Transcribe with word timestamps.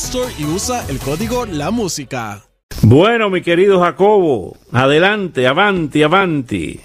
Store 0.00 0.32
y 0.38 0.44
usa 0.46 0.82
el 0.88 0.98
código 0.98 1.44
La 1.44 1.70
Música. 1.70 2.40
Bueno, 2.82 3.28
mi 3.28 3.42
querido 3.42 3.80
Jacobo, 3.80 4.56
adelante, 4.72 5.46
avanti, 5.46 6.02
avanti. 6.02 6.80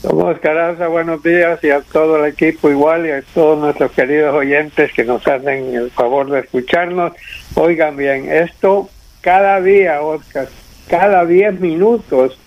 Somos 0.00 0.38
Caraza, 0.38 0.86
buenos 0.86 1.20
días 1.24 1.58
y 1.64 1.70
a 1.70 1.80
todo 1.80 2.24
el 2.24 2.32
equipo 2.32 2.70
igual 2.70 3.06
y 3.06 3.10
a 3.10 3.22
todos 3.22 3.58
nuestros 3.58 3.90
queridos 3.90 4.32
oyentes 4.36 4.92
que 4.92 5.02
nos 5.02 5.26
hacen 5.26 5.74
el 5.74 5.90
favor 5.90 6.30
de 6.30 6.40
escucharnos. 6.40 7.12
Oigan 7.56 7.96
bien, 7.96 8.30
esto 8.30 8.88
cada 9.20 9.60
día, 9.60 10.00
Oscar, 10.00 10.46
cada 10.88 11.26
10 11.26 11.58
minutos 11.58 12.38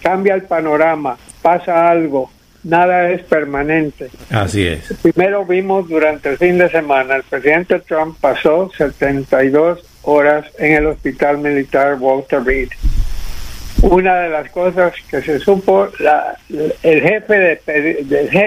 cambia 0.00 0.34
el 0.34 0.44
panorama, 0.44 1.18
pasa 1.42 1.88
algo, 1.88 2.30
nada 2.62 3.10
es 3.10 3.22
permanente. 3.22 4.10
Así 4.30 4.66
es. 4.66 4.92
Primero 5.02 5.44
vimos 5.44 5.88
durante 5.88 6.30
el 6.30 6.38
fin 6.38 6.58
de 6.58 6.68
semana, 6.70 7.16
el 7.16 7.22
presidente 7.22 7.80
Trump 7.80 8.16
pasó 8.20 8.70
72 8.76 9.84
horas 10.02 10.46
en 10.58 10.74
el 10.74 10.86
hospital 10.86 11.38
militar 11.38 11.96
Walter 12.00 12.42
Reed. 12.42 12.68
Una 13.82 14.20
de 14.20 14.28
las 14.28 14.50
cosas 14.50 14.92
que 15.10 15.22
se 15.22 15.38
supo, 15.38 15.88
la, 16.00 16.36
el 16.82 17.00
jefe 17.00 17.38
de 17.38 17.60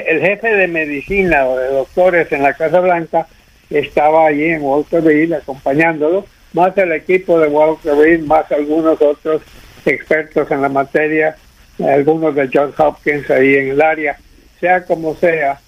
el 0.06 0.22
jefe 0.22 0.48
de 0.48 0.68
medicina 0.68 1.46
o 1.48 1.58
de 1.58 1.68
doctores 1.70 2.32
en 2.32 2.44
la 2.44 2.54
Casa 2.54 2.80
Blanca 2.80 3.28
estaba 3.70 4.28
allí 4.28 4.46
en 4.46 4.62
Walter 4.62 5.04
Reed 5.04 5.34
acompañándolo, 5.34 6.26
más 6.54 6.78
el 6.78 6.92
equipo 6.92 7.40
de 7.40 7.48
Walter 7.48 7.96
Reed, 7.96 8.22
más 8.22 8.52
algunos 8.52 9.02
otros 9.02 9.42
expertos 9.86 10.52
en 10.52 10.62
la 10.62 10.70
materia 10.70 11.36
algunos 11.80 12.36
de 12.36 12.50
Johns 12.54 12.80
Hopkins 12.80 13.30
ahí 13.30 13.56
en 13.56 13.70
el 13.70 13.82
área, 13.82 14.18
sea 14.60 14.86
como 14.86 15.16
sea, 15.16 15.60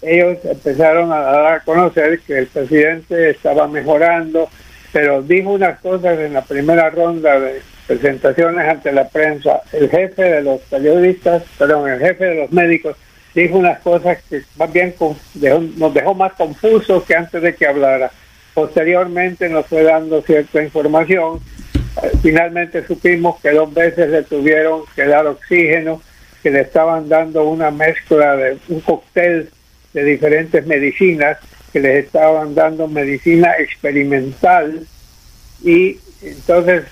ellos 0.00 0.38
empezaron 0.44 1.12
a 1.12 1.20
dar 1.20 1.52
a 1.54 1.60
conocer 1.60 2.20
que 2.20 2.38
el 2.38 2.46
presidente 2.46 3.30
estaba 3.30 3.66
mejorando, 3.66 4.48
pero 4.92 5.22
dijo 5.22 5.50
unas 5.50 5.80
cosas 5.80 6.18
en 6.18 6.34
la 6.34 6.42
primera 6.42 6.88
ronda 6.90 7.40
de 7.40 7.60
presentaciones 7.86 8.68
ante 8.68 8.92
la 8.92 9.08
prensa. 9.08 9.62
El 9.72 9.90
jefe 9.90 10.22
de 10.22 10.42
los 10.42 10.60
periodistas, 10.62 11.42
perdón, 11.58 11.90
el 11.90 11.98
jefe 11.98 12.26
de 12.26 12.34
los 12.36 12.52
médicos, 12.52 12.96
dijo 13.34 13.58
unas 13.58 13.80
cosas 13.80 14.18
que 14.28 14.42
más 14.56 14.72
bien 14.72 14.94
nos 15.76 15.94
dejó 15.94 16.14
más 16.14 16.32
confusos 16.34 17.02
que 17.04 17.16
antes 17.16 17.42
de 17.42 17.54
que 17.54 17.66
hablara. 17.66 18.10
Posteriormente 18.54 19.48
nos 19.48 19.66
fue 19.66 19.82
dando 19.82 20.22
cierta 20.22 20.62
información 20.62 21.40
finalmente 22.22 22.86
supimos 22.86 23.40
que 23.40 23.50
dos 23.50 23.72
veces 23.72 24.08
le 24.10 24.22
tuvieron 24.22 24.82
que 24.94 25.06
dar 25.06 25.26
oxígeno, 25.26 26.00
que 26.42 26.50
le 26.50 26.60
estaban 26.60 27.08
dando 27.08 27.44
una 27.44 27.70
mezcla 27.70 28.36
de 28.36 28.58
un 28.68 28.80
cóctel 28.80 29.50
de 29.92 30.04
diferentes 30.04 30.66
medicinas, 30.66 31.38
que 31.72 31.80
les 31.80 32.04
estaban 32.04 32.54
dando 32.54 32.88
medicina 32.88 33.54
experimental 33.58 34.86
y 35.62 35.98
entonces 36.22 36.84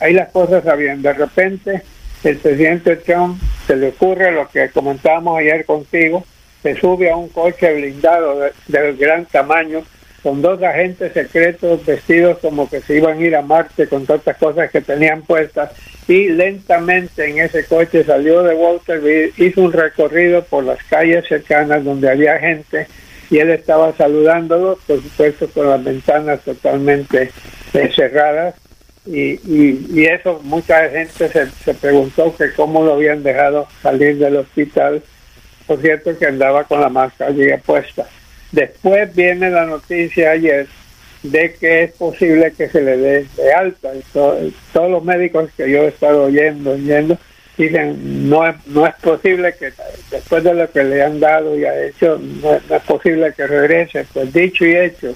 ahí 0.00 0.14
las 0.14 0.30
cosas 0.30 0.66
habían. 0.66 1.02
De 1.02 1.12
repente 1.12 1.82
el 2.24 2.38
presidente 2.38 2.96
Trump 2.96 3.40
se 3.66 3.76
le 3.76 3.88
ocurre 3.88 4.32
lo 4.32 4.48
que 4.48 4.68
comentábamos 4.70 5.38
ayer 5.38 5.64
contigo, 5.64 6.24
se 6.62 6.76
sube 6.76 7.10
a 7.10 7.16
un 7.16 7.28
coche 7.28 7.74
blindado 7.74 8.40
de 8.66 8.92
gran 8.94 9.26
tamaño 9.26 9.82
con 10.26 10.42
dos 10.42 10.60
agentes 10.60 11.12
secretos 11.12 11.86
vestidos 11.86 12.38
como 12.40 12.68
que 12.68 12.80
se 12.80 12.96
iban 12.96 13.16
a 13.16 13.20
ir 13.20 13.36
a 13.36 13.42
Marte 13.42 13.86
con 13.86 14.06
tantas 14.06 14.36
cosas 14.38 14.72
que 14.72 14.80
tenían 14.80 15.22
puestas 15.22 15.70
y 16.08 16.30
lentamente 16.30 17.30
en 17.30 17.38
ese 17.38 17.64
coche 17.64 18.02
salió 18.02 18.42
de 18.42 18.56
Walter 18.56 19.30
hizo 19.36 19.60
un 19.60 19.72
recorrido 19.72 20.42
por 20.42 20.64
las 20.64 20.82
calles 20.82 21.28
cercanas 21.28 21.84
donde 21.84 22.10
había 22.10 22.40
gente 22.40 22.88
y 23.30 23.38
él 23.38 23.50
estaba 23.50 23.92
saludándolos, 23.92 24.80
por 24.84 25.00
supuesto 25.00 25.48
con 25.48 25.70
las 25.70 25.84
ventanas 25.84 26.40
totalmente 26.40 27.30
cerradas 27.94 28.56
y, 29.06 29.38
y, 29.46 30.06
eso 30.06 30.40
mucha 30.42 30.88
gente 30.88 31.28
se, 31.28 31.46
se 31.50 31.74
preguntó 31.74 32.34
que 32.36 32.52
cómo 32.52 32.82
lo 32.82 32.94
habían 32.94 33.22
dejado 33.22 33.68
salir 33.80 34.18
del 34.18 34.38
hospital, 34.38 35.04
por 35.68 35.80
cierto 35.80 36.18
que 36.18 36.26
andaba 36.26 36.64
con 36.64 36.80
la 36.80 36.88
mascarilla 36.88 37.58
puesta. 37.58 38.08
Después 38.52 39.14
viene 39.14 39.50
la 39.50 39.66
noticia 39.66 40.32
ayer 40.32 40.66
de 41.22 41.54
que 41.54 41.84
es 41.84 41.92
posible 41.92 42.52
que 42.52 42.68
se 42.68 42.80
le 42.80 42.96
dé 42.96 43.26
de 43.36 43.52
alta. 43.52 43.90
todos 44.12 44.90
los 44.90 45.04
médicos 45.04 45.50
que 45.56 45.70
yo 45.70 45.82
he 45.82 45.88
estado 45.88 46.24
oyendo, 46.24 46.72
oyendo, 46.72 47.18
dicen 47.56 48.28
no 48.28 48.46
es, 48.46 48.94
posible 49.02 49.54
que 49.58 49.72
después 50.10 50.44
de 50.44 50.54
lo 50.54 50.70
que 50.70 50.84
le 50.84 51.02
han 51.02 51.20
dado 51.20 51.58
y 51.58 51.64
ha 51.64 51.86
hecho, 51.86 52.18
no, 52.18 52.54
es 52.54 52.82
posible 52.82 53.32
que 53.32 53.46
regrese. 53.46 54.06
Pues 54.12 54.32
dicho 54.32 54.64
y 54.64 54.76
hecho, 54.76 55.14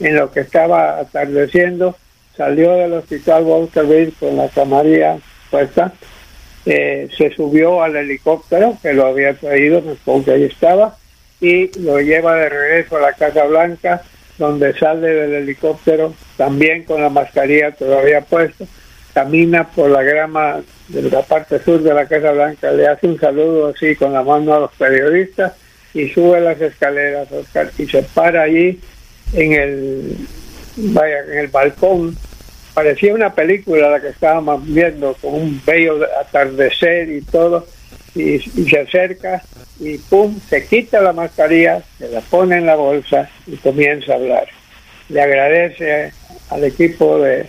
en 0.00 0.16
lo 0.16 0.30
que 0.32 0.40
estaba 0.40 0.98
atardeciendo, 0.98 1.96
salió 2.36 2.72
del 2.74 2.94
hospital 2.94 3.44
Walter 3.44 3.86
Reed 3.86 4.10
con 4.18 4.36
la 4.36 4.48
camarilla 4.48 5.18
puesta, 5.50 5.92
eh, 6.66 7.08
se 7.16 7.30
subió 7.34 7.82
al 7.82 7.94
helicóptero 7.96 8.76
que 8.82 8.92
lo 8.92 9.06
había 9.06 9.34
traído, 9.34 9.82
porque 10.04 10.32
ahí 10.32 10.44
estaba, 10.44 10.96
y 11.44 11.70
lo 11.80 12.00
lleva 12.00 12.36
de 12.36 12.48
regreso 12.48 12.96
a 12.96 13.00
la 13.00 13.12
Casa 13.12 13.44
Blanca, 13.44 14.02
donde 14.38 14.72
sale 14.78 15.08
del 15.08 15.34
helicóptero 15.34 16.14
también 16.38 16.84
con 16.84 17.02
la 17.02 17.10
mascarilla 17.10 17.72
todavía 17.72 18.22
puesta, 18.22 18.64
camina 19.12 19.68
por 19.68 19.90
la 19.90 20.02
grama 20.02 20.62
de 20.88 21.02
la 21.02 21.22
parte 21.22 21.62
sur 21.62 21.82
de 21.82 21.92
la 21.92 22.06
Casa 22.06 22.32
Blanca, 22.32 22.72
le 22.72 22.88
hace 22.88 23.06
un 23.06 23.20
saludo 23.20 23.68
así 23.68 23.94
con 23.94 24.14
la 24.14 24.22
mano 24.22 24.54
a 24.54 24.60
los 24.60 24.72
periodistas 24.72 25.52
y 25.92 26.08
sube 26.08 26.40
las 26.40 26.60
escaleras, 26.60 27.30
Oscar, 27.30 27.70
y 27.78 27.86
se 27.86 28.02
para 28.02 28.42
allí 28.42 28.80
en 29.34 29.52
el, 29.52 30.16
vaya, 30.76 31.20
en 31.30 31.38
el 31.38 31.48
balcón. 31.48 32.16
Parecía 32.72 33.14
una 33.14 33.32
película 33.32 33.90
la 33.90 34.00
que 34.00 34.08
estábamos 34.08 34.66
viendo, 34.66 35.14
con 35.20 35.34
un 35.34 35.62
bello 35.64 36.00
atardecer 36.20 37.08
y 37.10 37.20
todo, 37.20 37.66
y, 38.14 38.38
se 38.38 38.78
acerca 38.78 39.42
y 39.80 39.98
pum, 39.98 40.38
se 40.48 40.66
quita 40.66 41.00
la 41.00 41.12
mascarilla, 41.12 41.82
se 41.98 42.08
la 42.08 42.20
pone 42.20 42.58
en 42.58 42.66
la 42.66 42.76
bolsa 42.76 43.28
y 43.46 43.56
comienza 43.56 44.12
a 44.12 44.16
hablar. 44.16 44.48
Le 45.08 45.20
agradece 45.20 46.12
al 46.50 46.64
equipo 46.64 47.18
de, 47.18 47.46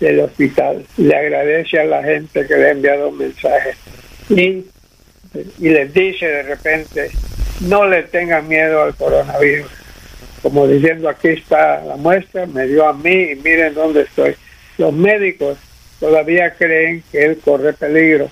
del 0.00 0.20
hospital, 0.20 0.84
le 0.96 1.16
agradece 1.16 1.80
a 1.80 1.84
la 1.84 2.02
gente 2.02 2.46
que 2.46 2.56
le 2.56 2.66
ha 2.66 2.70
enviado 2.70 3.08
un 3.08 3.18
mensaje 3.18 3.74
y, 4.28 4.64
y 5.58 5.68
les 5.68 5.92
dice 5.92 6.26
de 6.26 6.42
repente, 6.44 7.10
no 7.60 7.86
le 7.86 8.04
tengan 8.04 8.46
miedo 8.46 8.82
al 8.82 8.94
coronavirus. 8.94 9.70
Como 10.42 10.68
diciendo, 10.68 11.08
aquí 11.08 11.28
está 11.28 11.82
la 11.84 11.96
muestra, 11.96 12.46
me 12.46 12.66
dio 12.66 12.86
a 12.86 12.92
mí 12.92 13.32
y 13.32 13.36
miren 13.36 13.74
dónde 13.74 14.02
estoy. 14.02 14.36
Los 14.78 14.92
médicos 14.92 15.58
todavía 15.98 16.54
creen 16.54 17.02
que 17.10 17.24
él 17.24 17.38
corre 17.42 17.72
peligro 17.72 18.30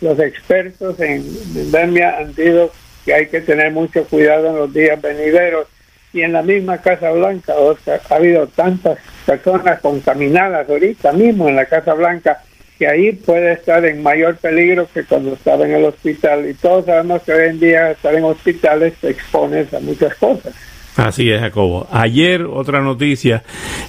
los 0.00 0.18
expertos 0.18 0.98
en 1.00 1.24
pandemia 1.54 2.18
han 2.18 2.34
dicho 2.34 2.72
que 3.04 3.14
hay 3.14 3.26
que 3.26 3.40
tener 3.40 3.72
mucho 3.72 4.04
cuidado 4.04 4.48
en 4.48 4.56
los 4.56 4.72
días 4.72 5.00
venideros. 5.00 5.66
Y 6.12 6.22
en 6.22 6.32
la 6.32 6.42
misma 6.42 6.78
Casa 6.78 7.12
Blanca, 7.12 7.54
Oscar, 7.54 8.00
ha 8.10 8.14
habido 8.16 8.46
tantas 8.48 8.98
personas 9.24 9.80
contaminadas 9.80 10.68
ahorita 10.68 11.12
mismo 11.12 11.48
en 11.48 11.54
la 11.54 11.66
Casa 11.66 11.94
Blanca 11.94 12.42
que 12.80 12.88
ahí 12.88 13.12
puede 13.12 13.52
estar 13.52 13.84
en 13.84 14.02
mayor 14.02 14.36
peligro 14.36 14.88
que 14.92 15.04
cuando 15.04 15.34
estaba 15.34 15.66
en 15.66 15.74
el 15.74 15.84
hospital. 15.84 16.48
Y 16.48 16.54
todos 16.54 16.86
sabemos 16.86 17.22
que 17.22 17.32
hoy 17.32 17.48
en 17.50 17.60
día 17.60 17.90
estar 17.90 18.14
en 18.14 18.24
hospitales 18.24 18.94
te 19.00 19.10
expones 19.10 19.72
a 19.74 19.80
muchas 19.80 20.14
cosas. 20.14 20.54
Así 20.96 21.30
es, 21.30 21.40
Jacobo. 21.40 21.86
Ayer, 21.92 22.42
otra 22.42 22.80
noticia, 22.80 23.42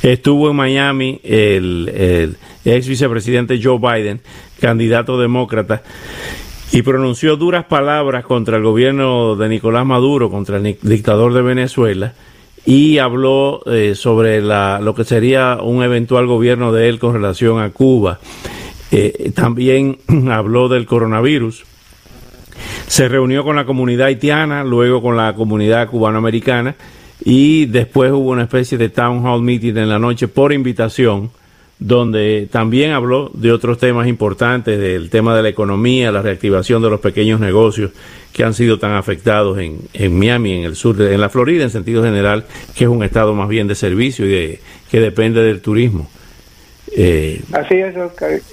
estuvo 0.04 0.50
en 0.50 0.56
Miami 0.58 1.22
el, 1.24 2.36
ex 2.66 2.88
vicepresidente 2.88 3.60
Joe 3.62 3.80
Biden, 3.80 4.22
candidato 4.60 5.20
demócrata, 5.20 5.84
y 6.72 6.82
pronunció 6.84 7.36
duras 7.36 7.66
palabras 7.66 8.24
contra 8.26 8.58
el 8.58 8.64
gobierno 8.64 9.36
de 9.36 9.50
Nicolás 9.50 9.86
Maduro, 9.86 10.30
contra 10.30 10.58
el 10.58 10.78
dictador 10.82 11.34
de 11.34 11.42
Venezuela, 11.42 12.14
y 12.66 13.00
habló 13.00 13.62
eh, 13.66 13.96
sobre 13.96 14.42
lo 14.42 14.96
que 14.96 15.04
sería 15.04 15.58
un 15.62 15.84
eventual 15.84 16.28
gobierno 16.28 16.72
de 16.72 16.90
él 16.90 17.00
con 17.00 17.14
relación 17.14 17.60
a 17.60 17.72
Cuba. 17.72 18.20
Eh, 18.92 19.32
también 19.34 19.98
habló 20.32 20.70
del 20.70 20.86
coronavirus. 20.86 21.64
Se 22.88 23.08
reunió 23.08 23.44
con 23.44 23.56
la 23.56 23.66
comunidad 23.66 24.08
haitiana, 24.08 24.64
luego 24.64 25.02
con 25.02 25.18
la 25.18 25.34
comunidad 25.34 25.90
cubanoamericana 25.90 26.76
y 27.24 27.66
después 27.66 28.12
hubo 28.12 28.32
una 28.32 28.44
especie 28.44 28.78
de 28.78 28.90
town 28.90 29.26
hall 29.26 29.42
meeting 29.42 29.78
en 29.78 29.90
la 29.90 30.00
noche 30.00 30.28
por 30.28 30.54
invitación 30.54 31.30
donde 31.82 32.48
también 32.52 32.92
habló 32.92 33.32
de 33.34 33.52
otros 33.52 33.80
temas 33.80 34.08
importantes, 34.08 34.80
del 34.80 35.10
tema 35.10 35.36
de 35.36 35.42
la 35.42 35.50
economía, 35.50 36.12
la 36.12 36.22
reactivación 36.22 36.84
de 36.84 36.92
los 36.92 37.00
pequeños 37.00 37.40
negocios 37.40 37.90
que 38.32 38.44
han 38.44 38.54
sido 38.54 38.78
tan 38.78 38.92
afectados 38.92 39.58
en, 39.58 39.80
en 39.94 40.18
Miami, 40.18 40.60
en 40.60 40.64
el 40.64 40.76
sur, 40.76 40.96
de, 40.96 41.16
en 41.16 41.20
la 41.20 41.30
Florida 41.30 41.64
en 41.64 41.72
sentido 41.72 42.04
general, 42.04 42.46
que 42.76 42.84
es 42.84 42.90
un 42.90 43.04
estado 43.04 43.34
más 43.34 43.50
bien 43.50 43.68
de 43.68 43.74
servicio 43.74 44.28
y 44.28 44.30
de, 44.30 44.60
que 44.92 45.00
depende 45.00 45.42
del 45.42 45.60
turismo. 45.60 46.08
Eh, 46.96 47.42
Así 47.52 47.74
es, 47.74 47.96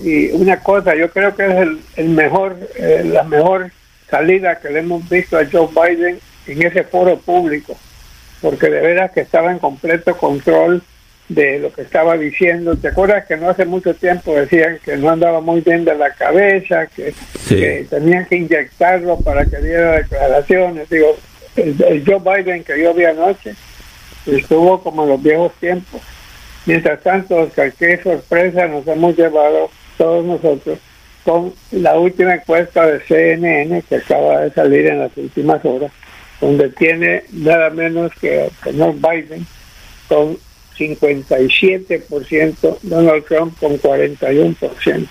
Y 0.02 0.30
una 0.30 0.62
cosa, 0.62 0.96
yo 0.96 1.10
creo 1.10 1.36
que 1.36 1.44
es 1.44 1.68
el, 1.96 2.08
mejor, 2.08 2.56
eh, 2.76 3.02
la 3.04 3.24
mejor 3.24 3.70
salida 4.10 4.58
que 4.58 4.70
le 4.70 4.78
hemos 4.78 5.06
visto 5.06 5.36
a 5.36 5.44
Joe 5.44 5.68
Biden 5.68 6.18
en 6.46 6.62
ese 6.62 6.82
foro 6.82 7.18
público, 7.18 7.76
porque 8.40 8.70
de 8.70 8.80
veras 8.80 9.12
que 9.12 9.20
estaba 9.20 9.52
en 9.52 9.58
completo 9.58 10.16
control 10.16 10.82
de 11.28 11.58
lo 11.58 11.72
que 11.72 11.82
estaba 11.82 12.16
diciendo. 12.16 12.76
¿Te 12.76 12.88
acuerdas 12.88 13.26
que 13.26 13.36
no 13.36 13.50
hace 13.50 13.64
mucho 13.64 13.94
tiempo 13.94 14.34
decían 14.34 14.78
que 14.84 14.96
no 14.96 15.10
andaba 15.10 15.40
muy 15.40 15.60
bien 15.60 15.84
de 15.84 15.94
la 15.94 16.10
cabeza, 16.12 16.86
que, 16.86 17.14
tenían 17.88 18.26
que 18.26 18.36
inyectarlo 18.36 19.18
para 19.20 19.44
que 19.44 19.58
diera 19.58 19.92
declaraciones? 19.98 20.88
Digo, 20.88 21.16
el 21.56 22.04
Joe 22.06 22.20
Biden 22.20 22.64
que 22.64 22.80
yo 22.80 22.94
vi 22.94 23.04
anoche 23.04 23.54
estuvo 24.26 24.82
como 24.82 25.04
en 25.04 25.08
los 25.10 25.22
viejos 25.22 25.52
tiempos 25.54 26.00
Mientras 26.68 27.02
tanto, 27.02 27.36
Oscar, 27.36 27.72
qué 27.72 27.98
sorpresa 28.02 28.66
nos 28.66 28.86
hemos 28.86 29.16
llevado 29.16 29.70
todos 29.96 30.22
nosotros 30.22 30.78
con 31.24 31.54
la 31.70 31.98
última 31.98 32.34
encuesta 32.34 32.86
de 32.86 33.00
CNN 33.00 33.82
que 33.88 33.96
acaba 33.96 34.40
de 34.40 34.50
salir 34.50 34.86
en 34.86 34.98
las 34.98 35.16
últimas 35.16 35.64
horas, 35.64 35.90
donde 36.42 36.68
tiene 36.68 37.22
nada 37.32 37.70
menos 37.70 38.12
que 38.20 38.44
el 38.44 38.50
señor 38.62 38.96
Biden 38.96 39.46
con 40.08 40.36
57%, 40.78 42.78
Donald 42.82 43.24
Trump 43.24 43.58
con 43.58 43.78
41%. 43.78 45.08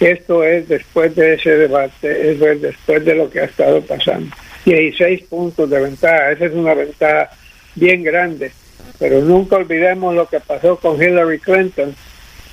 Esto 0.00 0.44
es 0.44 0.68
después 0.68 1.16
de 1.16 1.34
ese 1.34 1.56
debate, 1.56 2.32
es 2.32 2.40
después 2.60 3.04
de 3.04 3.14
lo 3.14 3.30
que 3.30 3.40
ha 3.40 3.44
estado 3.44 3.80
pasando. 3.82 4.34
16 4.64 5.22
puntos 5.24 5.68
de 5.70 5.80
ventaja, 5.80 6.32
esa 6.32 6.46
es 6.46 6.52
una 6.52 6.74
ventaja 6.74 7.30
bien 7.74 8.02
grande 8.02 8.50
pero 8.98 9.20
nunca 9.20 9.56
olvidemos 9.56 10.14
lo 10.14 10.26
que 10.26 10.40
pasó 10.40 10.76
con 10.76 11.00
Hillary 11.00 11.38
Clinton, 11.38 11.94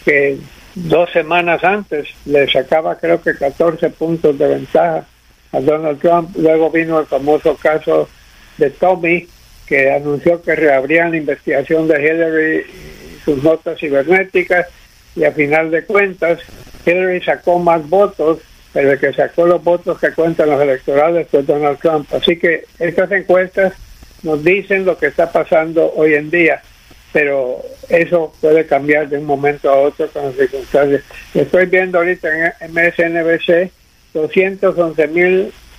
que 0.04 0.38
dos 0.76 1.12
semanas 1.12 1.64
antes 1.64 2.10
le 2.26 2.50
sacaba 2.52 2.98
creo 2.98 3.22
que 3.22 3.36
14 3.36 3.90
puntos 3.92 4.38
de 4.38 4.48
ventaja 4.48 5.06
a 5.52 5.60
Donald 5.60 6.00
Trump. 6.00 6.36
Luego 6.38 6.70
vino 6.70 7.00
el 7.00 7.08
famoso 7.08 7.56
caso 7.56 8.08
de 8.58 8.70
Tommy, 8.70 9.28
que 9.68 9.92
anunció 9.92 10.42
que 10.42 10.56
reabrían 10.56 11.12
la 11.12 11.18
investigación 11.18 11.88
de 11.88 12.02
Hillary 12.02 12.58
y 12.58 13.20
sus 13.24 13.44
notas 13.44 13.80
cibernéticas 13.80 14.68
y 15.16 15.24
a 15.24 15.32
final 15.32 15.72
de 15.72 15.84
cuentas 15.86 16.40
Hillary 16.86 17.22
sacó 17.22 17.60
más 17.60 17.88
votos, 17.90 18.40
pero 18.74 18.92
el 18.92 19.00
que 19.00 19.14
sacó 19.14 19.48
los 19.48 19.64
votos 19.64 20.00
que 20.00 20.12
cuentan 20.12 20.50
los 20.50 20.62
electorales 20.62 21.28
fue 21.30 21.44
Donald 21.44 21.80
Trump. 21.80 22.08
Así 22.14 22.38
que 22.38 22.66
estas 22.80 23.12
encuestas 23.12 23.74
nos 24.24 24.44
dicen 24.44 24.86
lo 24.86 24.98
que 24.98 25.08
está 25.08 25.32
pasando 25.32 25.94
hoy 25.96 26.14
en 26.14 26.30
día, 26.30 26.62
pero 27.12 27.62
eso 27.90 28.34
puede 28.42 28.66
cambiar 28.66 29.10
de 29.10 29.18
un 29.18 29.26
momento 29.26 29.70
a 29.70 29.76
otro 29.76 30.08
con 30.10 30.26
las 30.26 30.36
circunstancias. 30.36 31.02
Estoy 31.34 31.66
viendo 31.66 31.98
ahorita 31.98 32.54
en 32.62 32.72
MSNBC 32.72 33.72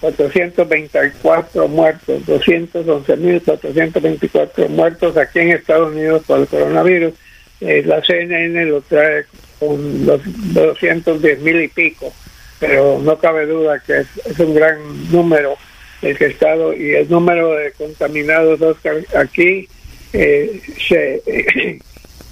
211.424 0.03 1.69
muertos, 1.69 2.23
211.424 2.27 4.69
muertos 4.69 5.17
aquí 5.17 5.39
en 5.41 5.53
Estados 5.53 5.93
Unidos 5.93 6.23
por 6.27 6.41
el 6.41 6.47
coronavirus. 6.47 7.15
Eh, 7.61 7.83
la 7.87 8.03
CNN 8.03 8.67
lo 8.67 8.83
trae 8.83 9.25
con 9.59 10.05
los 10.05 10.21
210.000 10.23 11.65
y 11.65 11.69
pico, 11.69 12.13
pero 12.61 13.01
no 13.03 13.17
cabe 13.19 13.47
duda 13.47 13.79
que 13.79 14.01
es 14.01 14.09
un 14.39 14.55
gran 14.55 15.11
número 15.11 15.57
el 16.03 16.19
que 16.19 16.27
estado 16.27 16.75
y 16.75 16.95
el 16.95 17.09
número 17.09 17.55
de 17.55 17.73
contaminados 17.73 18.61
Oscar, 18.61 18.99
aquí 19.15 19.67
eh, 20.13 20.61
se, 20.89 21.23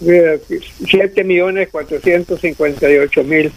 millones 1.24 1.68
458 1.70 3.24
mil 3.24 3.50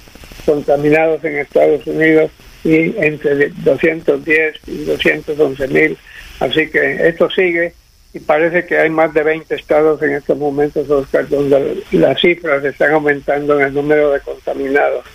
contaminados 0.45 1.23
en 1.23 1.37
Estados 1.37 1.85
Unidos 1.87 2.31
y 2.63 2.95
entre 2.97 3.49
210 3.63 4.55
y 4.67 4.85
211 4.85 5.67
mil 5.67 5.97
así 6.39 6.67
que 6.69 7.07
esto 7.07 7.29
sigue 7.29 7.73
y 8.13 8.19
parece 8.19 8.65
que 8.65 8.77
hay 8.77 8.89
más 8.89 9.13
de 9.13 9.23
20 9.23 9.53
estados 9.55 10.01
en 10.01 10.13
estos 10.13 10.37
momentos 10.37 10.89
Oscar 10.89 11.27
donde 11.27 11.83
las 11.91 12.19
cifras 12.19 12.63
están 12.63 12.93
aumentando 12.93 13.59
en 13.59 13.67
el 13.67 13.73
número 13.73 14.11
de 14.11 14.19
contaminados 14.21 15.05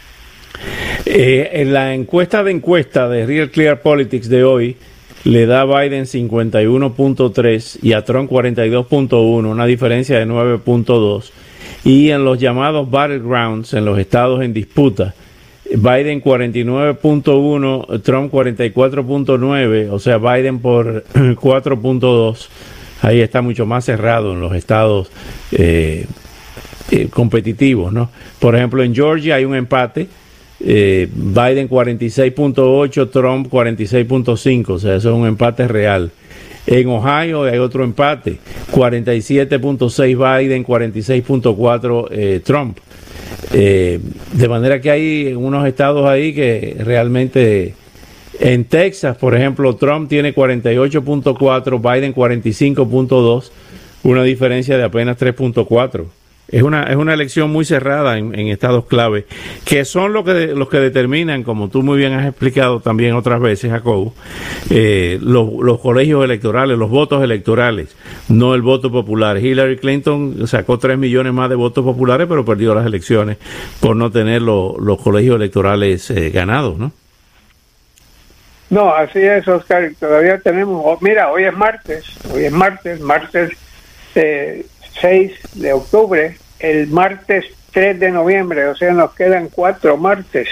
eh, 1.04 1.50
en 1.52 1.72
la 1.72 1.94
encuesta 1.94 2.42
de 2.44 2.52
encuesta 2.52 3.08
de 3.08 3.26
Real 3.26 3.50
Clear 3.50 3.80
Politics 3.82 4.28
de 4.28 4.44
hoy, 4.44 4.76
le 5.24 5.46
da 5.46 5.62
a 5.62 5.64
Biden 5.64 6.04
51.3 6.04 7.78
y 7.82 7.92
a 7.92 8.04
Trump 8.04 8.30
42.1, 8.30 9.46
una 9.46 9.66
diferencia 9.66 10.18
de 10.18 10.26
9.2. 10.26 11.30
Y 11.84 12.10
en 12.10 12.24
los 12.24 12.38
llamados 12.38 12.90
battlegrounds, 12.90 13.74
en 13.74 13.84
los 13.84 13.98
estados 13.98 14.42
en 14.42 14.52
disputa, 14.52 15.14
Biden 15.76 16.22
49.1, 16.22 18.02
Trump 18.02 18.32
44.9, 18.32 19.90
o 19.90 19.98
sea, 19.98 20.18
Biden 20.18 20.60
por 20.60 21.04
4.2. 21.14 22.48
Ahí 23.02 23.20
está 23.20 23.42
mucho 23.42 23.66
más 23.66 23.84
cerrado 23.84 24.32
en 24.32 24.40
los 24.40 24.54
estados 24.54 25.10
eh, 25.50 26.06
eh, 26.90 27.08
competitivos, 27.08 27.92
¿no? 27.92 28.10
Por 28.38 28.54
ejemplo, 28.54 28.82
en 28.82 28.94
Georgia 28.94 29.36
hay 29.36 29.44
un 29.44 29.54
empate 29.54 30.08
eh, 30.64 31.08
Biden 31.12 31.68
46.8, 31.68 33.10
Trump 33.10 33.52
46.5, 33.52 34.68
o 34.68 34.78
sea, 34.78 34.96
eso 34.96 35.10
es 35.10 35.14
un 35.14 35.26
empate 35.26 35.66
real. 35.66 36.10
En 36.66 36.88
Ohio 36.88 37.42
hay 37.42 37.58
otro 37.58 37.82
empate, 37.82 38.38
47.6 38.70 40.06
Biden, 40.06 40.64
46.4 40.64 42.08
eh, 42.12 42.40
Trump. 42.44 42.78
Eh, 43.52 44.00
de 44.32 44.48
manera 44.48 44.80
que 44.80 44.90
hay 44.90 45.32
unos 45.34 45.66
estados 45.66 46.08
ahí 46.08 46.34
que 46.34 46.76
realmente... 46.78 47.74
En 48.40 48.64
Texas, 48.64 49.16
por 49.18 49.36
ejemplo, 49.36 49.76
Trump 49.76 50.08
tiene 50.08 50.34
48.4, 50.34 51.94
Biden 51.94 52.14
45.2, 52.14 53.50
una 54.04 54.22
diferencia 54.24 54.76
de 54.76 54.82
apenas 54.82 55.18
3.4. 55.18 56.06
Es 56.48 56.62
una, 56.62 56.82
es 56.82 56.96
una 56.96 57.14
elección 57.14 57.50
muy 57.50 57.64
cerrada 57.64 58.18
en, 58.18 58.34
estados 58.34 58.84
clave, 58.84 59.26
que 59.64 59.84
son 59.86 60.12
los 60.12 60.24
que, 60.24 60.48
los 60.48 60.68
que 60.68 60.80
determinan, 60.80 61.44
como 61.44 61.68
tú 61.68 61.82
muy 61.82 61.96
bien 61.96 62.12
has 62.12 62.26
explicado 62.26 62.80
también 62.80 63.14
otras 63.14 63.40
veces, 63.40 63.70
Jacobo, 63.70 64.14
eh, 64.68 65.18
los, 65.22 65.80
colegios 65.80 66.22
electorales, 66.24 66.76
los 66.76 66.90
votos 66.90 67.22
electorales, 67.22 67.96
no 68.28 68.54
el 68.54 68.60
voto 68.60 68.92
popular. 68.92 69.38
Hillary 69.38 69.78
Clinton 69.78 70.46
sacó 70.46 70.78
3 70.78 70.98
millones 70.98 71.32
más 71.32 71.48
de 71.48 71.54
votos 71.54 71.84
populares, 71.84 72.26
pero 72.28 72.44
perdió 72.44 72.74
las 72.74 72.84
elecciones 72.84 73.38
por 73.80 73.96
no 73.96 74.10
tener 74.10 74.42
los 74.42 75.00
colegios 75.00 75.36
electorales 75.36 76.10
eh, 76.10 76.30
ganados, 76.30 76.76
¿no? 76.76 76.92
No, 78.72 78.94
así 78.94 79.18
es, 79.20 79.46
Oscar. 79.48 79.90
Todavía 80.00 80.38
tenemos, 80.38 80.82
oh, 80.82 80.98
mira, 81.02 81.30
hoy 81.30 81.44
es 81.44 81.52
martes, 81.52 82.06
hoy 82.32 82.46
es 82.46 82.52
martes, 82.52 83.00
martes 83.00 83.50
eh, 84.14 84.64
6 85.00 85.32
de 85.54 85.72
octubre, 85.72 86.36
el 86.58 86.86
martes 86.88 87.46
3 87.72 87.98
de 87.98 88.10
noviembre, 88.10 88.66
o 88.66 88.76
sea, 88.76 88.92
nos 88.92 89.14
quedan 89.14 89.48
cuatro 89.48 89.96
martes 89.96 90.48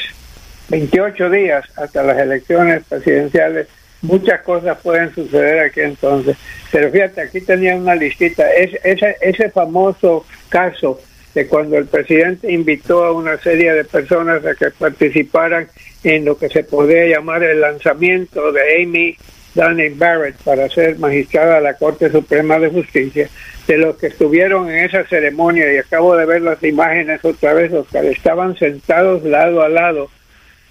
28 0.70 1.30
días 1.30 1.64
hasta 1.76 2.02
las 2.02 2.18
elecciones 2.18 2.85
presidenciales. 2.88 3.66
Muchas 4.02 4.40
cosas 4.42 4.78
pueden 4.82 5.14
suceder 5.14 5.61
aquí 5.61 5.80
entonces. 5.80 6.37
Pero 6.73 6.90
fíjate, 6.90 7.20
aquí 7.20 7.40
tenía 7.40 7.76
una 7.76 7.94
listita. 7.94 8.50
Es, 8.50 8.70
ese, 8.85 9.16
ese 9.20 9.50
famoso 9.50 10.25
caso 10.49 11.00
de 11.35 11.47
cuando 11.47 11.76
el 11.76 11.87
presidente 11.87 12.50
invitó 12.50 13.04
a 13.04 13.12
una 13.12 13.37
serie 13.38 13.73
de 13.73 13.85
personas 13.85 14.44
a 14.47 14.54
que 14.54 14.70
participaran 14.70 15.68
en 16.02 16.25
lo 16.25 16.38
que 16.38 16.49
se 16.49 16.64
podría 16.64 17.06
llamar 17.06 17.42
el 17.42 17.61
lanzamiento 17.61 18.52
de 18.52 18.82
Amy 18.82 19.16
Danny 19.54 19.88
Barrett 19.90 20.37
para 20.45 20.69
ser 20.69 20.99
magistrada 20.99 21.57
de 21.57 21.62
la 21.62 21.75
Corte 21.75 22.11
Suprema 22.11 22.59
de 22.59 22.71
Justicia, 22.71 23.28
de 23.66 23.78
los 23.78 23.97
que 23.97 24.09
estuvieron 24.09 24.71
en 24.71 24.85
esa 24.85 25.04
ceremonia, 25.07 25.73
y 25.73 25.78
acabo 25.78 26.16
de 26.16 26.26
ver 26.26 26.42
las 26.42 26.62
imágenes 26.62 27.25
otra 27.25 27.54
vez, 27.54 27.73
que 27.90 28.11
estaban 28.11 28.57
sentados 28.57 29.25
lado 29.25 29.62
a 29.62 29.69
lado, 29.69 30.11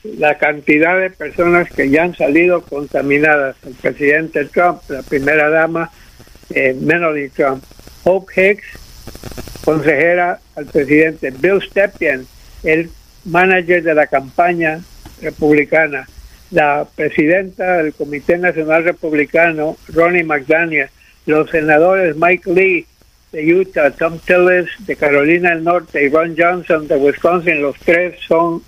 la 0.03 0.37
cantidad 0.37 0.99
de 0.99 1.09
personas 1.09 1.69
que 1.69 1.89
ya 1.89 2.03
han 2.03 2.15
salido 2.15 2.61
contaminadas, 2.61 3.55
el 3.65 3.73
presidente 3.73 4.45
Trump, 4.45 4.81
la 4.87 5.03
primera 5.03 5.49
dama, 5.49 5.91
eh, 6.49 6.75
Melanie 6.79 7.29
Trump, 7.29 7.63
Hope 8.03 8.31
Hicks, 8.35 8.65
consejera 9.65 10.39
al 10.55 10.65
presidente, 10.65 11.31
Bill 11.31 11.61
Stepien, 11.61 12.25
el 12.63 12.89
manager 13.25 13.83
de 13.83 13.93
la 13.93 14.07
campaña 14.07 14.79
republicana, 15.21 16.07
la 16.51 16.87
presidenta 16.95 17.77
del 17.77 17.93
Comité 17.93 18.37
Nacional 18.37 18.83
Republicano, 18.83 19.77
Ronnie 19.89 20.23
McDaniel, 20.23 20.89
los 21.25 21.49
senadores 21.49 22.15
Mike 22.15 22.51
Lee 22.51 22.85
de 23.31 23.53
Utah, 23.53 23.91
Tom 23.91 24.17
Tillis 24.19 24.69
de 24.79 24.95
Carolina 24.95 25.51
del 25.51 25.63
Norte 25.63 26.03
y 26.03 26.09
Ron 26.09 26.35
Johnson 26.37 26.87
de 26.87 26.95
Wisconsin, 26.95 27.61
los 27.61 27.75
tres 27.79 28.15
son 28.27 28.63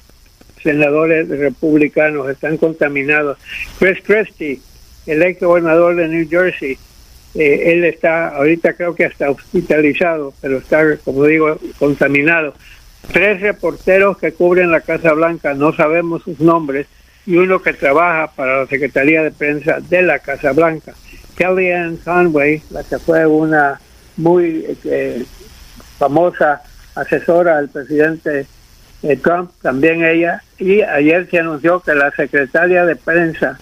senadores 0.61 1.27
republicanos, 1.27 2.29
están 2.29 2.57
contaminados. 2.57 3.37
Chris 3.79 3.99
Christie, 4.03 4.61
el 5.07 5.23
ex 5.23 5.39
gobernador 5.41 5.95
de 5.95 6.07
New 6.07 6.29
Jersey, 6.29 6.77
eh, 7.33 7.71
él 7.71 7.83
está 7.85 8.29
ahorita 8.29 8.73
creo 8.73 8.93
que 8.93 9.05
está 9.05 9.31
hospitalizado, 9.31 10.33
pero 10.41 10.57
está, 10.57 10.97
como 10.97 11.25
digo, 11.25 11.57
contaminado. 11.79 12.53
Tres 13.11 13.41
reporteros 13.41 14.17
que 14.19 14.33
cubren 14.33 14.71
la 14.71 14.81
Casa 14.81 15.13
Blanca, 15.13 15.55
no 15.55 15.73
sabemos 15.73 16.21
sus 16.23 16.39
nombres, 16.39 16.85
y 17.25 17.35
uno 17.35 17.61
que 17.61 17.73
trabaja 17.73 18.31
para 18.35 18.61
la 18.61 18.67
Secretaría 18.67 19.23
de 19.23 19.31
Prensa 19.31 19.79
de 19.79 20.01
la 20.01 20.19
Casa 20.19 20.51
Blanca. 20.51 20.93
Kellyanne 21.35 21.97
Conway, 22.03 22.61
la 22.69 22.83
que 22.83 22.99
fue 22.99 23.25
una 23.25 23.79
muy 24.17 24.77
eh, 24.85 25.25
famosa 25.97 26.61
asesora 26.95 27.57
del 27.57 27.69
presidente 27.69 28.45
eh, 29.03 29.17
Trump, 29.17 29.51
también 29.61 30.03
ella, 30.03 30.43
y 30.59 30.81
ayer 30.81 31.27
se 31.29 31.39
anunció 31.39 31.79
que 31.79 31.95
la 31.95 32.11
secretaria 32.11 32.85
de 32.85 32.95
prensa, 32.95 33.59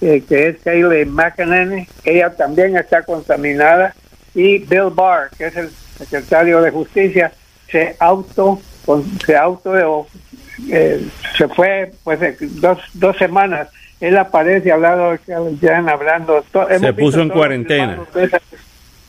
eh, 0.00 0.22
que 0.28 0.48
es 0.48 0.58
Kayleigh 0.62 1.06
McEnany, 1.06 1.88
ella 2.04 2.30
también 2.30 2.76
está 2.76 3.02
contaminada, 3.02 3.94
y 4.34 4.58
Bill 4.58 4.90
Barr, 4.92 5.30
que 5.38 5.46
es 5.46 5.56
el 5.56 5.70
secretario 5.98 6.60
de 6.60 6.70
Justicia, 6.70 7.32
se 7.70 7.96
auto 7.98 8.60
se 9.24 9.36
auto 9.36 10.06
eh, 10.70 11.06
se 11.36 11.48
fue 11.48 11.92
pues 12.02 12.20
dos, 12.60 12.78
dos 12.94 13.16
semanas. 13.16 13.68
Él 14.00 14.16
aparece 14.16 14.70
hablando. 14.72 15.16
Hablando 15.88 16.44
se 16.78 16.92
puso 16.92 17.20
en 17.20 17.28
cuarentena. 17.30 18.00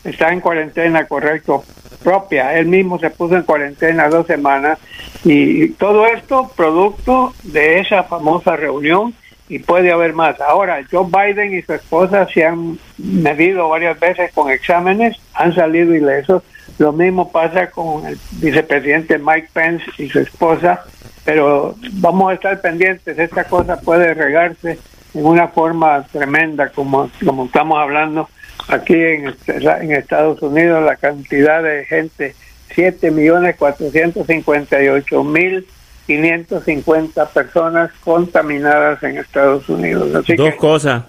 está 0.03 0.31
en 0.31 0.41
cuarentena 0.41 1.05
correcto. 1.05 1.63
Propia. 2.03 2.57
Él 2.57 2.67
mismo 2.67 2.99
se 2.99 3.09
puso 3.09 3.35
en 3.35 3.43
cuarentena 3.43 4.09
dos 4.09 4.27
semanas. 4.27 4.79
Y 5.23 5.69
todo 5.69 6.05
esto 6.05 6.51
producto 6.55 7.33
de 7.43 7.79
esa 7.79 8.03
famosa 8.03 8.55
reunión 8.55 9.13
y 9.47 9.59
puede 9.59 9.91
haber 9.91 10.13
más. 10.13 10.39
Ahora, 10.41 10.81
Joe 10.89 11.05
Biden 11.05 11.53
y 11.57 11.61
su 11.61 11.73
esposa 11.73 12.27
se 12.33 12.45
han 12.45 12.79
medido 12.97 13.69
varias 13.69 13.99
veces 13.99 14.31
con 14.33 14.49
exámenes, 14.49 15.17
han 15.33 15.53
salido 15.53 15.93
ilesos. 15.93 16.43
Lo 16.77 16.91
mismo 16.91 17.31
pasa 17.31 17.69
con 17.69 18.05
el 18.05 18.17
vicepresidente 18.31 19.17
Mike 19.17 19.49
Pence 19.53 19.85
y 19.97 20.09
su 20.09 20.19
esposa, 20.19 20.83
pero 21.25 21.75
vamos 21.93 22.31
a 22.31 22.35
estar 22.35 22.61
pendientes. 22.61 23.17
Esta 23.17 23.43
cosa 23.45 23.81
puede 23.81 24.13
regarse 24.13 24.77
en 25.13 25.25
una 25.25 25.47
forma 25.47 26.05
tremenda, 26.11 26.69
como, 26.69 27.09
como 27.25 27.45
estamos 27.45 27.77
hablando 27.79 28.29
aquí 28.69 28.93
en, 28.93 29.35
en 29.47 29.91
Estados 29.91 30.41
Unidos, 30.41 30.83
la 30.85 30.95
cantidad 30.95 31.63
de 31.63 31.85
gente, 31.85 32.35
7 32.73 33.11
millones 33.11 33.55
458 33.57 35.23
mil 35.23 35.65
550 36.07 37.29
personas 37.29 37.91
contaminadas 38.03 39.01
en 39.01 39.17
Estados 39.17 39.67
Unidos. 39.69 40.23
dos 40.37 40.55
cosas, 40.55 41.05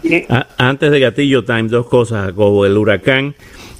antes 0.56 0.90
de 0.90 1.00
Gatillo 1.00 1.44
Time, 1.44 1.64
dos 1.64 1.86
cosas, 1.86 2.32
como 2.32 2.64
el 2.64 2.76
huracán 2.78 3.34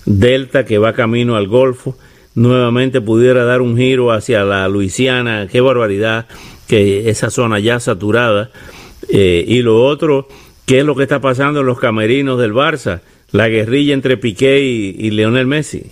Delta 0.05 0.65
que 0.65 0.79
va 0.79 0.93
camino 0.93 1.37
al 1.37 1.49
Golfo, 1.49 1.97
nuevamente 2.37 3.01
pudiera 3.01 3.45
dar 3.45 3.61
un 3.61 3.77
giro 3.77 4.13
hacia 4.13 4.45
la 4.45 4.69
Luisiana, 4.69 5.49
qué 5.51 5.61
barbaridad, 5.61 6.27
que 6.69 7.11
esa 7.11 7.31
zona 7.31 7.59
ya 7.59 7.81
saturada. 7.81 8.51
Eh, 9.09 9.45
y 9.47 9.63
lo 9.63 9.85
otro, 9.85 10.29
¿qué 10.67 10.81
es 10.81 10.85
lo 10.85 10.95
que 10.95 11.03
está 11.03 11.21
pasando 11.21 11.61
en 11.61 11.67
los 11.67 11.81
camerinos 11.81 12.39
del 12.39 12.53
Barça? 12.53 13.01
La 13.33 13.49
guerrilla 13.49 13.95
entre 13.95 14.17
Piqué 14.17 14.61
y, 14.61 14.95
y 14.99 15.11
Leonel 15.11 15.47
Messi. 15.47 15.91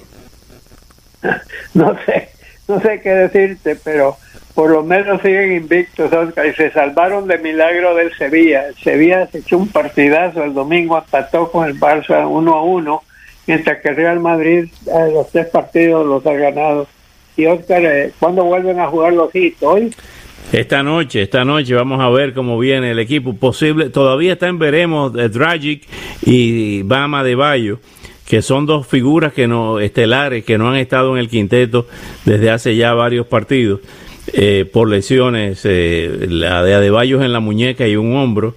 No 1.75 1.97
sé, 2.07 2.29
no 2.69 2.81
sé 2.81 3.01
qué 3.03 3.11
decirte, 3.11 3.75
pero 3.83 4.17
por 4.55 4.71
lo 4.71 4.85
menos 4.85 5.21
siguen 5.21 5.53
invictos, 5.53 6.13
Oscar, 6.13 6.47
y 6.47 6.53
se 6.55 6.71
salvaron 6.71 7.27
de 7.27 7.39
milagro 7.39 7.97
del 7.97 8.17
Sevilla. 8.17 8.69
El 8.69 8.77
Sevilla 8.77 9.27
se 9.27 9.39
echó 9.39 9.59
un 9.59 9.69
partidazo 9.69 10.45
el 10.45 10.55
domingo, 10.55 10.97
empató 10.97 11.51
con 11.51 11.67
el 11.67 11.79
Barça 11.79 12.29
uno 12.29 12.55
a 12.55 12.63
uno, 12.63 13.03
mientras 13.47 13.81
que 13.81 13.93
Real 13.93 14.21
Madrid 14.21 14.67
eh, 14.87 15.13
los 15.13 15.31
tres 15.31 15.47
partidos 15.47 16.07
los 16.07 16.27
ha 16.27 16.33
ganado. 16.33 16.87
Y 17.37 17.47
Oscar, 17.47 17.85
eh, 17.85 18.13
¿cuándo 18.19 18.45
vuelven 18.45 18.79
a 18.79 18.87
jugar 18.87 19.13
los 19.13 19.35
hits? 19.35 19.63
¿Hoy? 19.63 19.95
Esta 20.53 20.83
noche, 20.83 21.23
esta 21.23 21.45
noche 21.45 21.75
vamos 21.75 22.01
a 22.01 22.09
ver 22.11 22.33
cómo 22.33 22.59
viene 22.59 22.93
el 22.93 22.99
equipo. 22.99 23.35
Posible, 23.35 23.91
todavía 23.91 24.35
está 24.35 24.47
en 24.47 24.59
veremos 24.59 25.13
de 25.13 25.29
Dragic 25.29 25.83
y 26.25 26.83
Bama 26.83 27.25
de 27.25 27.35
Bayo 27.35 27.79
que 28.27 28.41
son 28.41 28.65
dos 28.65 28.87
figuras 28.87 29.35
que 29.35 29.47
no 29.47 29.81
estelares 29.81 30.45
que 30.47 30.57
no 30.57 30.71
han 30.71 30.77
estado 30.77 31.13
en 31.13 31.21
el 31.21 31.29
quinteto 31.29 31.87
desde 32.25 32.51
hace 32.51 32.75
ya 32.75 32.95
varios 32.95 33.27
partidos 33.27 33.81
eh, 34.33 34.65
por 34.73 34.89
lesiones, 34.89 35.61
eh, 35.65 36.27
la 36.29 36.65
de 36.65 36.75
Adebayos 36.75 37.23
en 37.23 37.33
la 37.33 37.41
muñeca 37.41 37.87
y 37.87 37.97
un 37.97 38.17
hombro, 38.17 38.57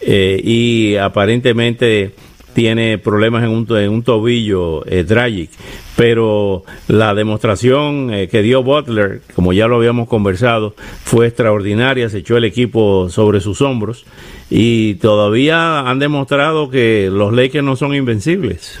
eh, 0.00 0.40
y 0.42 0.96
aparentemente 0.96 2.14
tiene 2.54 2.98
problemas 2.98 3.44
en 3.44 3.50
un, 3.50 3.66
en 3.76 3.90
un 3.90 4.02
tobillo 4.02 4.86
eh, 4.86 5.04
Dragic. 5.04 5.50
Pero 5.96 6.64
la 6.88 7.14
demostración 7.14 8.08
que 8.28 8.42
dio 8.42 8.64
Butler, 8.64 9.20
como 9.34 9.52
ya 9.52 9.68
lo 9.68 9.76
habíamos 9.76 10.08
conversado, 10.08 10.74
fue 11.04 11.28
extraordinaria, 11.28 12.08
se 12.08 12.18
echó 12.18 12.36
el 12.36 12.44
equipo 12.44 13.08
sobre 13.10 13.40
sus 13.40 13.60
hombros 13.60 14.04
y 14.50 14.94
todavía 14.96 15.80
han 15.80 15.98
demostrado 15.98 16.70
que 16.70 17.08
los 17.12 17.32
Lakers 17.32 17.64
no 17.64 17.76
son 17.76 17.94
invencibles. 17.94 18.80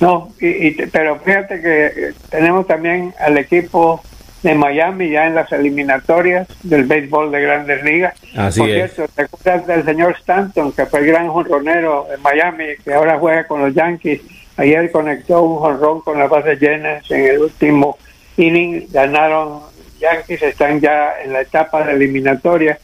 No, 0.00 0.32
y, 0.40 0.72
pero 0.86 1.18
fíjate 1.20 1.60
que 1.60 2.12
tenemos 2.30 2.66
también 2.66 3.14
al 3.18 3.38
equipo 3.38 4.02
de 4.42 4.54
Miami 4.54 5.10
ya 5.10 5.26
en 5.26 5.34
las 5.34 5.50
eliminatorias 5.52 6.46
del 6.62 6.84
béisbol 6.84 7.30
de 7.30 7.40
Grandes 7.40 7.82
Ligas. 7.82 8.14
Así 8.36 8.60
Por 8.60 8.68
cierto, 8.68 9.08
¿te 9.08 9.22
acuerdas 9.22 9.66
del 9.66 9.84
señor 9.84 10.16
Stanton, 10.18 10.72
que 10.72 10.86
fue 10.86 11.00
el 11.00 11.06
gran 11.06 11.28
jonronero 11.28 12.06
de 12.10 12.16
Miami, 12.18 12.64
que 12.84 12.94
ahora 12.94 13.18
juega 13.18 13.46
con 13.46 13.62
los 13.62 13.74
Yankees? 13.74 14.20
Ayer 14.56 14.90
conectó 14.90 15.42
un 15.42 15.58
jonrón 15.58 16.00
con 16.00 16.18
las 16.18 16.30
bases 16.30 16.60
llenas 16.60 17.10
en 17.10 17.26
el 17.26 17.38
último 17.40 17.98
inning, 18.36 18.86
ganaron 18.90 19.60
Yankees, 19.98 20.42
están 20.42 20.80
ya 20.80 21.14
en 21.22 21.32
la 21.32 21.40
etapa 21.40 21.84
de 21.84 21.94
eliminatoria 21.94 22.78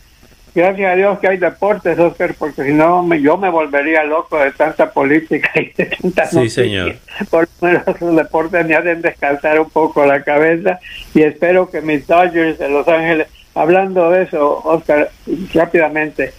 gracias 0.54 0.92
a 0.92 0.96
Dios 0.96 1.18
que 1.18 1.28
hay 1.28 1.36
deportes, 1.38 1.98
Oscar, 1.98 2.34
porque 2.38 2.64
si 2.64 2.72
no 2.72 3.06
yo 3.14 3.36
me 3.36 3.50
volvería 3.50 4.04
loco 4.04 4.38
de 4.38 4.52
tanta 4.52 4.90
política 4.90 5.50
y 5.54 5.72
de 5.72 5.86
tanta 5.86 6.26
Sí, 6.26 6.48
señor. 6.48 6.96
Por 7.30 7.48
lo 7.60 7.68
menos 7.68 8.00
los 8.00 8.16
deportes 8.16 8.66
me 8.66 8.74
hacen 8.74 9.02
descansar 9.02 9.60
un 9.60 9.70
poco 9.70 10.04
la 10.06 10.22
cabeza 10.22 10.78
y 11.14 11.22
espero 11.22 11.70
que 11.70 11.80
mis 11.80 12.06
Dodgers 12.06 12.58
de 12.58 12.68
Los 12.68 12.86
Ángeles, 12.88 13.28
hablando 13.54 14.10
de 14.10 14.24
eso, 14.24 14.60
Oscar, 14.64 15.10
rápidamente, 15.54 16.32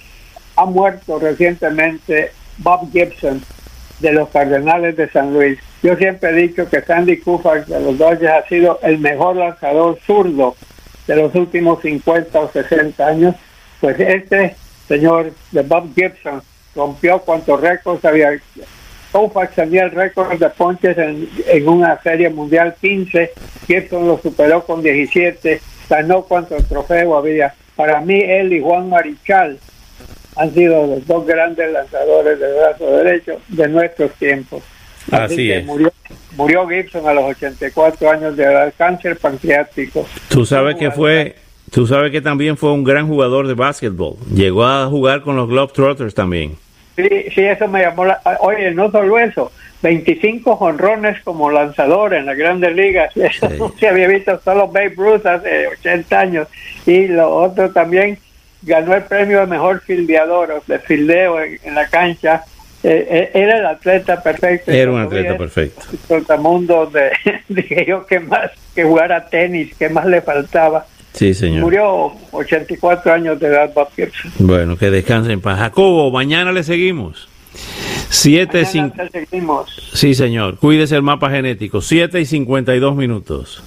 ha 0.55 0.65
muerto 0.65 1.20
recientemente 1.20 2.32
Bob 2.58 2.91
Gibson 2.91 3.41
de 4.00 4.12
los 4.12 4.29
Cardenales 4.29 4.96
de 4.96 5.10
San 5.10 5.34
Luis. 5.34 5.60
Yo 5.82 5.96
siempre 5.96 6.29
he 6.29 6.34
dicho 6.34 6.70
que 6.70 6.82
Sandy 6.82 7.17
Koufax 7.17 7.67
de 7.67 7.79
los 7.79 7.98
Dodgers 7.98 8.32
ha 8.32 8.48
sido 8.48 8.79
el 8.84 9.00
mejor 9.00 9.38
lanzador 9.38 9.98
zurdo 10.05 10.55
de 11.08 11.15
los 11.15 11.34
últimos 11.36 11.82
50 11.82 12.39
o 12.39 12.51
60 12.51 13.05
años 13.05 13.36
pues 13.84 14.00
este 14.00 14.56
señor 14.88 15.34
de 15.52 15.62
Bob 15.62 15.94
Gibson 15.94 16.42
rompió 16.74 17.20
cuantos 17.20 17.60
récords 17.60 18.06
había. 18.06 18.32
Koufax 19.12 19.56
tenía 19.56 19.84
el 19.84 19.92
récord 19.92 20.40
de 20.40 20.50
ponches 20.52 20.98
en, 20.98 21.68
una 21.68 22.02
serie 22.02 22.30
mundial 22.30 22.75
15, 22.80 23.32
Gibson 23.68 24.08
lo 24.08 24.18
superó 24.20 24.66
con 24.66 24.82
17, 24.82 25.60
ganó 25.90 26.22
cuantos 26.22 26.66
trofeos 26.70 27.18
había. 27.18 27.54
Para 27.75 28.00
mí, 28.00 28.22
él 28.22 28.54
y 28.54 28.62
Juan 28.62 28.88
Marichal 28.88 29.60
han 30.38 30.54
sido 30.54 30.88
los 30.88 31.06
dos 31.06 31.28
grandes 31.28 31.70
lanzadores 31.70 32.40
de 32.40 32.54
brazo 32.54 32.90
derecho 32.90 33.42
de 33.50 33.68
nuestros 33.68 34.13
tiempos. 34.13 34.63
Así, 35.12 35.52
es. 35.52 35.66
Murió, 35.66 35.92
murió, 36.38 36.70
Gibson 36.70 37.06
a 37.06 37.13
los 37.13 37.25
84 37.25 38.10
años 38.10 38.38
de 38.38 38.46
edad, 38.46 38.74
cáncer 38.78 39.18
pancreático. 39.18 40.08
Tú 40.30 40.46
sabes 40.46 40.78
que 40.78 40.90
fue, 40.90 41.36
tú 41.74 41.88
sabes 41.88 42.12
que 42.12 42.22
también 42.22 42.56
fue 42.56 42.72
un 42.72 42.84
gran 42.84 43.08
jugador 43.08 43.48
de 43.48 43.56
básquetbol. 43.56 44.15
Llegó 44.34 44.65
a 44.65 44.86
jugar 44.88 45.22
con 45.22 45.36
los 45.36 45.50
Globetrotters 45.50 46.13
también. 46.13 46.56
Sí, 46.96 47.10
sí, 47.34 47.42
eso 47.42 47.68
me 47.68 47.82
llamó 47.82 48.06
la... 48.06 48.22
Oye, 48.42 48.72
no 48.72 48.92
solo 48.92 49.18
eso, 49.18 49.51
25 49.82 50.56
jonrones 50.56 51.22
como 51.24 51.50
lanzador 51.50 52.13
en 52.13 52.27
las 52.27 52.38
grandes 52.38 52.75
ligas. 52.75 53.15
Eso 53.18 53.50
no 53.50 53.74
se 53.77 53.88
había 53.88 54.08
visto 54.08 54.39
solo 54.44 54.68
Babe 54.68 54.94
Ruth 54.96 55.25
hace 55.25 55.68
80 55.68 56.20
años. 56.20 56.48
Y 56.86 57.08
lo 57.08 57.30
otro 57.36 57.72
también 57.72 58.18
ganó 58.62 58.94
el 58.94 59.03
premio 59.03 59.42
de 59.42 59.48
mejor 59.48 59.82
fildeador, 59.82 60.63
de 60.68 60.80
fildeo 60.80 61.42
en, 61.42 61.75
la 61.75 61.88
cancha. 61.88 62.44
Eh, 62.84 63.08
eh, 63.10 63.32
era 63.34 63.58
el 63.58 63.65
atleta 63.65 64.22
perfecto. 64.22 64.72
Era 64.72 64.92
un 64.92 65.01
atleta 65.01 65.38
perfecto. 65.38 65.82
El 66.10 66.39
mundo 66.39 66.92
dije 67.50 67.86
yo 67.88 68.06
que 68.06 68.20
más 68.20 68.51
que 68.75 68.84
jugar 68.84 69.12
a 69.12 69.25
tenis, 69.25 69.75
que 69.75 69.89
más 69.89 70.06
le 70.06 70.22
faltaba. 70.22 70.86
Sí, 71.13 71.34
señor. 71.34 71.62
Murió 71.62 72.12
84 72.32 73.13
años 73.13 73.39
de 73.39 73.48
edad, 73.48 73.72
Bob 73.74 73.89
Bueno, 74.39 74.77
que 74.77 74.89
descansen 74.89 75.34
en 75.34 75.41
paz. 75.41 75.60
Jacobo, 75.60 76.12
mañana 76.12 76.51
le 76.51 76.63
seguimos. 76.63 77.29
7 78.10 78.65
cinco... 78.65 78.96
Sí, 79.93 80.13
señor. 80.13 80.58
Cuídese 80.58 80.96
el 80.96 81.01
mapa 81.01 81.29
genético. 81.29 81.82
7 81.82 82.20
y 82.20 82.25
52 82.25 82.96
minutos. 82.96 83.63